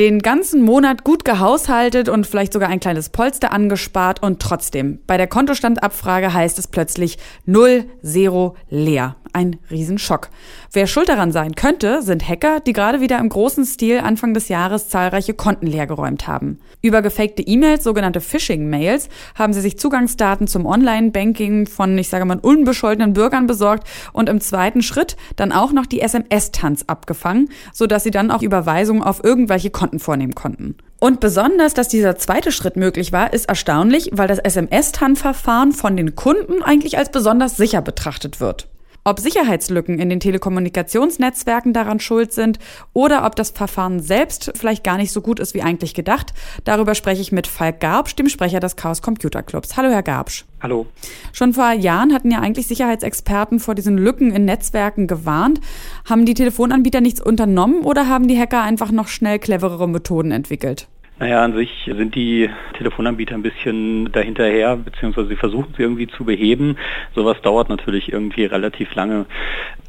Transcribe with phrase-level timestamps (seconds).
[0.00, 5.18] Den ganzen Monat gut gehaushaltet und vielleicht sogar ein kleines Polster angespart und trotzdem, bei
[5.18, 9.16] der Kontostandabfrage heißt es plötzlich 0, 0, leer.
[9.32, 10.28] Ein Riesenschock.
[10.72, 14.48] Wer schuld daran sein könnte, sind Hacker, die gerade wieder im großen Stil Anfang des
[14.48, 16.58] Jahres zahlreiche Konten leergeräumt haben.
[16.82, 22.40] Über gefakte E-Mails, sogenannte Phishing-Mails, haben sie sich Zugangsdaten zum Online-Banking von, ich sage mal,
[22.40, 28.10] unbescholtenen Bürgern besorgt und im zweiten Schritt dann auch noch die SMS-Tanz abgefangen, sodass sie
[28.10, 30.76] dann auch Überweisungen auf irgendwelche Konten vornehmen konnten.
[31.00, 36.14] Und besonders, dass dieser zweite Schritt möglich war, ist erstaunlich, weil das SMS-TAN-Verfahren von den
[36.14, 38.68] Kunden eigentlich als besonders sicher betrachtet wird.
[39.02, 42.58] Ob Sicherheitslücken in den Telekommunikationsnetzwerken daran schuld sind
[42.92, 46.94] oder ob das Verfahren selbst vielleicht gar nicht so gut ist wie eigentlich gedacht, darüber
[46.94, 49.78] spreche ich mit Falk Garbsch, dem Sprecher des Chaos Computer Clubs.
[49.78, 50.44] Hallo, Herr Garbsch.
[50.62, 50.86] Hallo.
[51.32, 55.60] Schon vor Jahren hatten ja eigentlich Sicherheitsexperten vor diesen Lücken in Netzwerken gewarnt.
[56.04, 60.88] Haben die Telefonanbieter nichts unternommen oder haben die Hacker einfach noch schnell cleverere Methoden entwickelt?
[61.20, 66.24] Naja, an sich sind die Telefonanbieter ein bisschen dahinterher, beziehungsweise sie versuchen sie irgendwie zu
[66.24, 66.78] beheben.
[67.14, 69.26] Sowas dauert natürlich irgendwie relativ lange.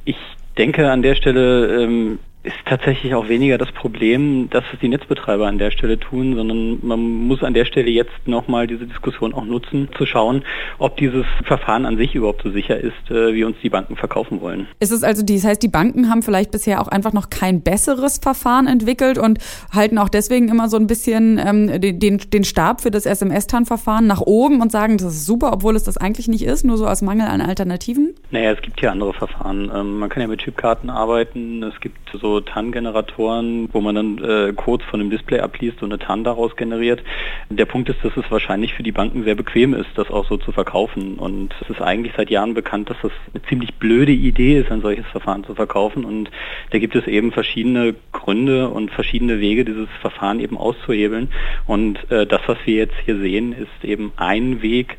[0.03, 0.17] Ich
[0.57, 5.45] denke an der Stelle, ähm, ist tatsächlich auch weniger das Problem, dass es die Netzbetreiber
[5.45, 9.45] an der Stelle tun, sondern man muss an der Stelle jetzt nochmal diese Diskussion auch
[9.45, 10.43] nutzen, zu schauen,
[10.79, 14.41] ob dieses Verfahren an sich überhaupt so sicher ist, äh, wie uns die Banken verkaufen
[14.41, 14.67] wollen.
[14.79, 18.17] Ist es also, das heißt, die Banken haben vielleicht bisher auch einfach noch kein besseres
[18.17, 19.37] Verfahren entwickelt und
[19.71, 24.21] halten auch deswegen immer so ein bisschen ähm, den, den Stab für das SMS-TAN-Verfahren nach
[24.21, 27.03] oben und sagen, das ist super, obwohl es das eigentlich nicht ist, nur so aus
[27.03, 28.15] Mangel an Alternativen?
[28.31, 29.71] Naja, es gibt ja andere Verfahren.
[29.73, 34.53] Ähm, man kann ja mit Chipkarten arbeiten, es gibt so TAN-Generatoren, wo man dann äh,
[34.53, 37.03] Codes von dem Display abliest und eine TAN daraus generiert.
[37.49, 40.37] Der Punkt ist, dass es wahrscheinlich für die Banken sehr bequem ist, das auch so
[40.37, 41.15] zu verkaufen.
[41.15, 44.81] Und es ist eigentlich seit Jahren bekannt, dass das eine ziemlich blöde Idee ist, ein
[44.81, 46.05] solches Verfahren zu verkaufen.
[46.05, 46.31] Und
[46.71, 51.29] da gibt es eben verschiedene Gründe und verschiedene Wege, dieses Verfahren eben auszuhebeln.
[51.67, 54.97] Und äh, das, was wir jetzt hier sehen, ist eben ein Weg,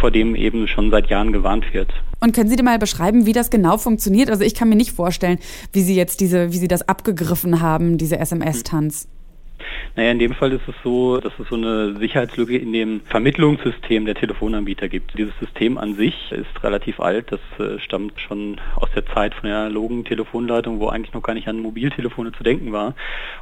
[0.00, 1.92] vor dem eben schon seit Jahren gewarnt wird.
[2.24, 4.30] Und können Sie dir mal beschreiben, wie das genau funktioniert?
[4.30, 5.38] Also ich kann mir nicht vorstellen,
[5.74, 9.08] wie Sie jetzt diese, wie Sie das abgegriffen haben, diese SMS-Tanz.
[9.96, 14.04] Naja, in dem Fall ist es so, dass es so eine Sicherheitslücke in dem Vermittlungssystem
[14.04, 15.16] der Telefonanbieter gibt.
[15.16, 17.30] Dieses System an sich ist relativ alt.
[17.30, 21.34] Das äh, stammt schon aus der Zeit von der analogen Telefonleitung, wo eigentlich noch gar
[21.34, 22.94] nicht an Mobiltelefone zu denken war.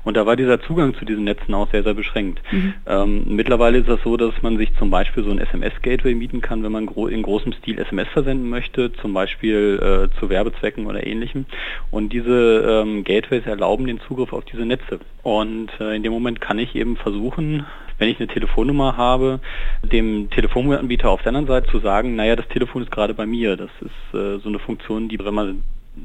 [0.04, 2.42] Und da war dieser Zugang zu diesen Netzen auch sehr, sehr beschränkt.
[2.52, 2.74] Mhm.
[2.86, 6.62] Ähm, mittlerweile ist es so, dass man sich zum Beispiel so ein SMS-Gateway mieten kann,
[6.62, 11.06] wenn man gro in großem Stil SMS versenden möchte, zum Beispiel äh, zu Werbezwecken oder
[11.06, 11.46] ähnlichem.
[11.90, 15.00] Und diese ähm, Gateways erlauben den Zugriff auf diese Netze.
[15.22, 17.64] Und äh, in dem Moment kann ich eben versuchen,
[17.98, 19.38] wenn ich eine Telefonnummer habe,
[19.84, 23.56] dem Telefonanbieter auf der anderen Seite zu sagen, naja, das Telefon ist gerade bei mir.
[23.56, 25.62] Das ist äh, so eine Funktion, die, wenn man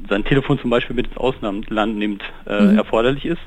[0.08, 2.78] sein Telefon zum Beispiel mit ins Ausland nimmt, äh, mhm.
[2.78, 3.40] erforderlich ist.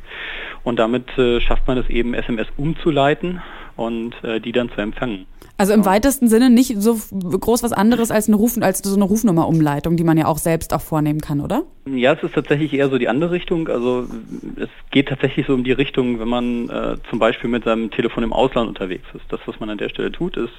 [0.64, 3.42] Und damit äh, schafft man es eben, SMS umzuleiten
[3.76, 5.26] und äh, die dann zu empfangen.
[5.58, 9.04] Also im weitesten Sinne nicht so groß was anderes als eine, Ruf, als so eine
[9.04, 11.66] Rufnummerumleitung, die man ja auch selbst auch vornehmen kann, oder?
[11.86, 13.68] Ja, es ist tatsächlich eher so die andere Richtung.
[13.68, 14.08] Also
[14.56, 18.24] es geht tatsächlich so um die Richtung, wenn man äh, zum Beispiel mit seinem Telefon
[18.24, 19.26] im Ausland unterwegs ist.
[19.30, 20.54] Das, was man an der Stelle tut, ist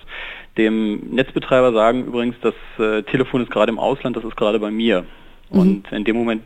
[0.57, 4.71] dem Netzbetreiber sagen übrigens, das äh, Telefon ist gerade im Ausland, das ist gerade bei
[4.71, 5.05] mir.
[5.51, 5.59] Mhm.
[5.59, 6.43] Und in dem Moment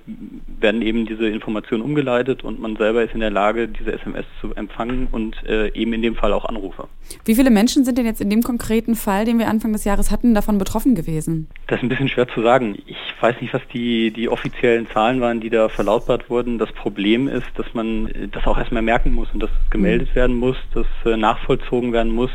[0.67, 4.53] werden eben diese Informationen umgeleitet und man selber ist in der Lage, diese SMS zu
[4.57, 6.89] empfangen und äh, eben in dem Fall auch Anrufe.
[7.25, 10.11] Wie viele Menschen sind denn jetzt in dem konkreten Fall, den wir Anfang des Jahres
[10.11, 11.47] hatten, davon betroffen gewesen?
[11.69, 12.77] Das ist ein bisschen schwer zu sagen.
[12.87, 16.59] Ich weiß nicht, was die, die offiziellen Zahlen waren, die da verlautbart wurden.
[16.59, 20.17] Das Problem ist, dass man das auch erstmal merken muss und dass es gemeldet mhm.
[20.17, 22.33] werden muss, dass äh, nachvollzogen werden muss,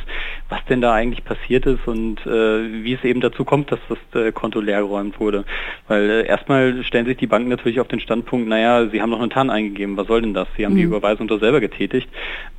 [0.47, 4.21] was denn da eigentlich passiert ist und äh, wie es eben dazu kommt, dass das
[4.21, 5.43] äh, Konto leergeräumt wurde.
[5.89, 9.19] Weil äh, erstmal stellen sich die Banken natürlich auf den Standpunkt, naja, sie haben noch
[9.19, 10.47] eine TAN eingegeben, was soll denn das?
[10.55, 10.77] Sie haben mhm.
[10.77, 12.07] die Überweisung doch selber getätigt.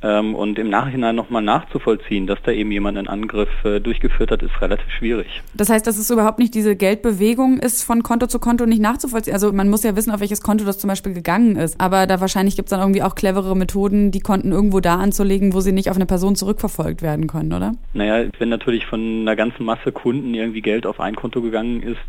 [0.01, 4.43] Ähm, und im Nachhinein nochmal nachzuvollziehen, dass da eben jemand einen Angriff äh, durchgeführt hat,
[4.43, 5.41] ist relativ schwierig.
[5.53, 9.33] Das heißt, dass es überhaupt nicht diese Geldbewegung ist von Konto zu Konto nicht nachzuvollziehen.
[9.33, 11.79] Also man muss ja wissen, auf welches Konto das zum Beispiel gegangen ist.
[11.79, 15.53] Aber da wahrscheinlich gibt es dann irgendwie auch clevere Methoden, die Konten irgendwo da anzulegen,
[15.53, 17.71] wo sie nicht auf eine Person zurückverfolgt werden können, oder?
[17.93, 22.01] Naja, wenn natürlich von einer ganzen Masse Kunden irgendwie Geld auf ein Konto gegangen ist,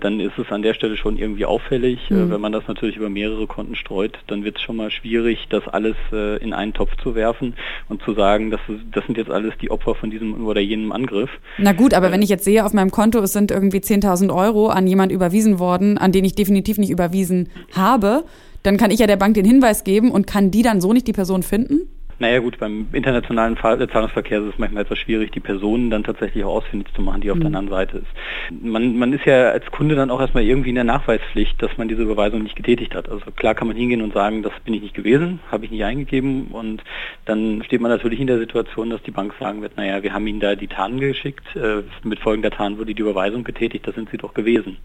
[0.00, 2.10] dann ist es an der Stelle schon irgendwie auffällig.
[2.10, 2.30] Äh, mhm.
[2.30, 5.66] Wenn man das natürlich über mehrere Konten streut, dann wird es schon mal schwierig, das
[5.68, 7.54] alles äh, in einen Topf zu werfen
[7.88, 8.60] und zu sagen, das,
[8.92, 11.30] das sind jetzt alles die Opfer von diesem oder jenem Angriff.
[11.58, 14.34] Na gut, aber äh, wenn ich jetzt sehe auf meinem Konto, es sind irgendwie 10.000
[14.34, 18.24] Euro an jemand überwiesen worden, an den ich definitiv nicht überwiesen habe,
[18.62, 21.06] dann kann ich ja der Bank den Hinweis geben und kann die dann so nicht
[21.06, 21.88] die Person finden?
[22.22, 26.54] Naja gut, beim internationalen Zahlungsverkehr ist es manchmal etwas schwierig, die Personen dann tatsächlich auch
[26.54, 27.40] ausfindig zu machen, die auf mhm.
[27.40, 28.62] der anderen Seite ist.
[28.62, 31.88] Man, man ist ja als Kunde dann auch erstmal irgendwie in der Nachweispflicht, dass man
[31.88, 33.08] diese Überweisung nicht getätigt hat.
[33.08, 35.82] Also klar kann man hingehen und sagen, das bin ich nicht gewesen, habe ich nicht
[35.82, 36.84] eingegeben und
[37.24, 40.24] dann steht man natürlich in der Situation, dass die Bank sagen wird, naja, wir haben
[40.28, 44.10] Ihnen da die Tarn geschickt, äh, mit folgender Tarn wurde die Überweisung getätigt, das sind
[44.10, 44.76] Sie doch gewesen,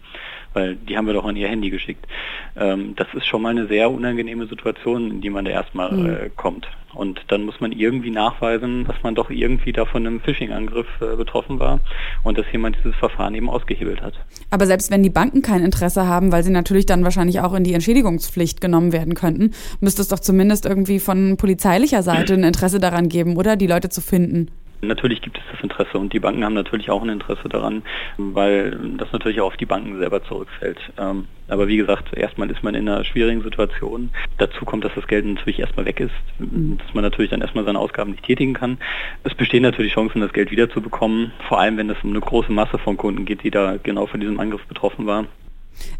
[0.54, 2.04] weil die haben wir doch an Ihr Handy geschickt.
[2.56, 6.10] Ähm, das ist schon mal eine sehr unangenehme Situation, in die man da erstmal mhm.
[6.10, 6.66] äh, kommt.
[6.98, 11.14] Und dann muss man irgendwie nachweisen, dass man doch irgendwie da von einem Phishing-Angriff äh,
[11.14, 11.78] betroffen war
[12.24, 14.14] und dass jemand dieses Verfahren eben ausgehebelt hat.
[14.50, 17.62] Aber selbst wenn die Banken kein Interesse haben, weil sie natürlich dann wahrscheinlich auch in
[17.62, 22.80] die Entschädigungspflicht genommen werden könnten, müsste es doch zumindest irgendwie von polizeilicher Seite ein Interesse
[22.80, 24.48] daran geben, oder die Leute zu finden.
[24.80, 27.82] Natürlich gibt es das Interesse und die Banken haben natürlich auch ein Interesse daran,
[28.16, 30.78] weil das natürlich auch auf die Banken selber zurückfällt.
[30.98, 34.10] Ähm, aber wie gesagt, erstmal ist man in einer schwierigen Situation.
[34.36, 36.78] Dazu kommt, dass das Geld natürlich erstmal weg ist, mhm.
[36.78, 38.78] dass man natürlich dann erstmal seine Ausgaben nicht tätigen kann.
[39.24, 42.78] Es bestehen natürlich Chancen, das Geld wiederzubekommen, vor allem wenn es um eine große Masse
[42.78, 45.26] von Kunden geht, die da genau von diesem Angriff betroffen war.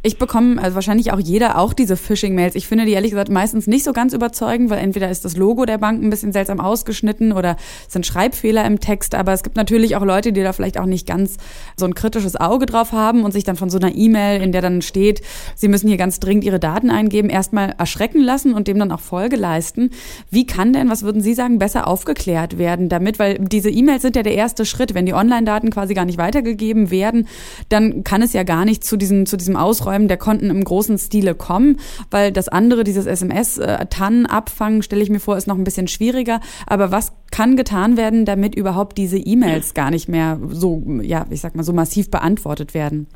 [0.03, 2.55] Ich bekomme, also wahrscheinlich auch jeder, auch diese Phishing-Mails.
[2.55, 5.65] Ich finde die ehrlich gesagt meistens nicht so ganz überzeugend, weil entweder ist das Logo
[5.65, 7.57] der Bank ein bisschen seltsam ausgeschnitten oder
[7.89, 9.17] sind Schreibfehler im Text.
[9.17, 11.37] Aber es gibt natürlich auch Leute, die da vielleicht auch nicht ganz
[11.77, 14.63] so ein kritisches Auge drauf haben und sich dann von so einer E-Mail, in der
[14.63, 15.21] dann steht,
[15.57, 19.01] sie müssen hier ganz dringend ihre Daten eingeben, erstmal erschrecken lassen und dem dann auch
[19.01, 19.91] Folge leisten.
[20.31, 23.19] Wie kann denn, was würden Sie sagen, besser aufgeklärt werden damit?
[23.19, 24.95] Weil diese E-Mails sind ja der erste Schritt.
[24.95, 27.27] Wenn die Online-Daten quasi gar nicht weitergegeben werden,
[27.69, 30.97] dann kann es ja gar nicht zu diesem, zu diesem Ausräumen der Konten im großen
[30.97, 31.79] Stile kommen,
[32.11, 35.89] weil das andere, dieses SMS-Tannen äh, abfangen, stelle ich mir vor, ist noch ein bisschen
[35.89, 36.41] schwieriger.
[36.67, 41.43] Aber was kann getan werden, damit überhaupt diese E-Mails gar nicht mehr so, ja, ich
[41.43, 43.09] sag mal, so massiv beantwortet werden?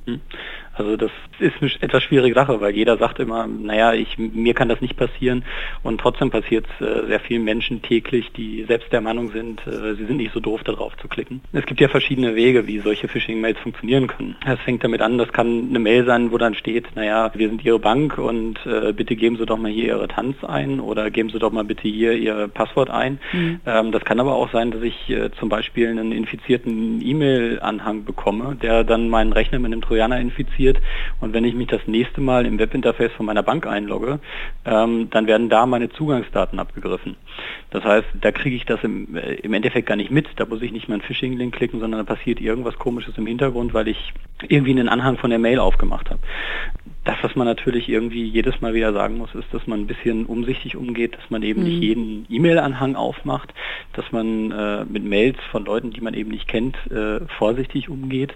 [0.74, 4.68] Also das ist eine etwas schwierige Sache, weil jeder sagt immer, naja, ich, mir kann
[4.68, 5.44] das nicht passieren
[5.82, 9.94] und trotzdem passiert es äh, sehr vielen Menschen täglich, die selbst der Meinung sind, äh,
[9.94, 11.42] sie sind nicht so doof, darauf zu klicken.
[11.52, 14.36] Es gibt ja verschiedene Wege, wie solche Phishing-Mails funktionieren können.
[14.46, 17.64] Es fängt damit an, das kann eine Mail sein, wo dann steht, naja, wir sind
[17.64, 21.28] Ihre Bank und äh, bitte geben Sie doch mal hier Ihre Tanz ein oder geben
[21.28, 23.18] Sie doch mal bitte hier Ihr Passwort ein.
[23.32, 23.60] Mhm.
[23.66, 28.56] Ähm, das kann aber auch sein, dass ich äh, zum Beispiel einen infizierten E-Mail-Anhang bekomme,
[28.60, 30.78] der dann meinen Rechner mit einem Trojaner infiziert passiert.
[31.20, 34.20] Und wenn ich mich das nächste Mal im Webinterface von meiner Bank einlogge,
[34.64, 37.16] ähm, dann werden da meine Zugangsdaten abgegriffen.
[37.70, 40.26] Das heißt, da kriege ich das im, äh, im Endeffekt gar nicht mit.
[40.36, 43.74] Da muss ich nicht mal einen Phishing-Link klicken, sondern da passiert irgendwas Komisches im Hintergrund,
[43.74, 44.12] weil ich
[44.48, 46.20] irgendwie einen Anhang von der Mail aufgemacht habe.
[47.04, 50.24] Das, was man natürlich irgendwie jedes Mal wieder sagen muss, ist, dass man ein bisschen
[50.24, 51.68] umsichtig umgeht, dass man eben mhm.
[51.68, 53.52] nicht jeden E-Mail-Anhang aufmacht,
[53.94, 58.34] dass man äh, mit Mails von Leuten, die man eben nicht kennt, äh, vorsichtig umgeht.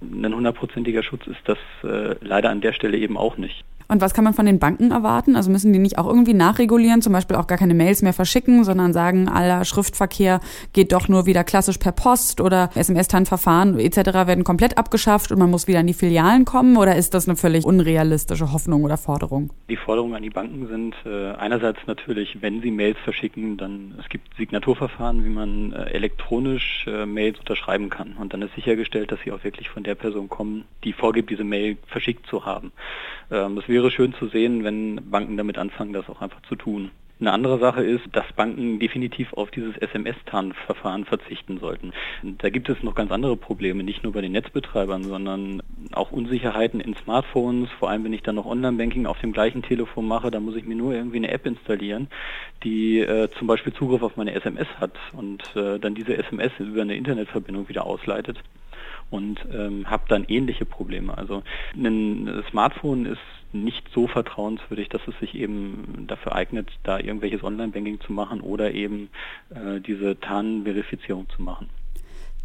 [0.00, 3.64] Ein hundertprozentiger Schutz ist das äh, leider an der Stelle eben auch nicht.
[3.90, 5.34] Und was kann man von den Banken erwarten?
[5.34, 8.62] Also müssen die nicht auch irgendwie nachregulieren, zum Beispiel auch gar keine Mails mehr verschicken,
[8.62, 10.40] sondern sagen, aller Schriftverkehr
[10.72, 13.96] geht doch nur wieder klassisch per Post oder SMS-TAN-Verfahren etc.
[14.28, 16.76] werden komplett abgeschafft und man muss wieder in die Filialen kommen?
[16.76, 19.50] Oder ist das eine völlig unrealistische Hoffnung oder Forderung?
[19.68, 24.08] Die Forderungen an die Banken sind äh, einerseits natürlich, wenn sie Mails verschicken, dann es
[24.08, 28.14] gibt Signaturverfahren, wie man äh, elektronisch äh, Mails unterschreiben kann.
[28.20, 31.42] Und dann ist sichergestellt, dass sie auch wirklich von der Person kommen, die vorgibt, diese
[31.44, 32.70] Mail verschickt zu haben.
[33.30, 36.90] Ähm, das wäre schön zu sehen, wenn Banken damit anfangen, das auch einfach zu tun.
[37.20, 41.92] Eine andere Sache ist, dass Banken definitiv auf dieses SMS-TAN-Verfahren verzichten sollten.
[42.22, 45.62] Da gibt es noch ganz andere Probleme, nicht nur bei den Netzbetreibern, sondern
[45.92, 47.68] auch Unsicherheiten in Smartphones.
[47.78, 50.64] Vor allem, wenn ich dann noch Online-Banking auf dem gleichen Telefon mache, da muss ich
[50.64, 52.08] mir nur irgendwie eine App installieren,
[52.64, 56.80] die äh, zum Beispiel Zugriff auf meine SMS hat und äh, dann diese SMS über
[56.80, 58.38] eine Internetverbindung wieder ausleitet
[59.10, 61.16] und ähm, habe dann ähnliche Probleme.
[61.16, 61.42] Also
[61.74, 63.20] ein Smartphone ist
[63.52, 68.72] nicht so vertrauenswürdig, dass es sich eben dafür eignet, da irgendwelches Online-Banking zu machen oder
[68.72, 69.10] eben
[69.50, 71.68] äh, diese Tarnverifizierung zu machen.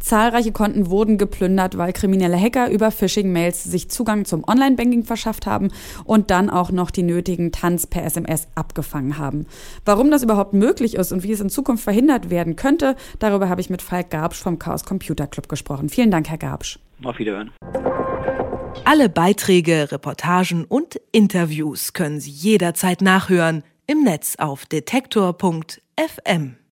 [0.06, 5.72] Zahlreiche Konten wurden geplündert, weil kriminelle Hacker über Phishing-Mails sich Zugang zum Online-Banking verschafft haben
[6.04, 9.46] und dann auch noch die nötigen Tanz per SMS abgefangen haben.
[9.84, 13.60] Warum das überhaupt möglich ist und wie es in Zukunft verhindert werden könnte, darüber habe
[13.60, 15.88] ich mit Falk Garbsch vom Chaos Computer Club gesprochen.
[15.88, 16.78] Vielen Dank, Herr Garbsch.
[17.02, 17.50] Auf Wiederhören.
[18.84, 26.56] Alle Beiträge, Reportagen und Interviews können Sie jederzeit nachhören im Netz auf detektor.fm.